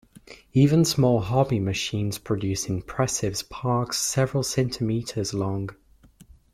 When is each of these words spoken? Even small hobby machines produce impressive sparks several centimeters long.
Even 0.53 0.83
small 0.83 1.19
hobby 1.19 1.59
machines 1.59 2.17
produce 2.17 2.65
impressive 2.67 3.37
sparks 3.37 3.99
several 3.99 4.41
centimeters 4.41 5.31
long. 5.31 5.69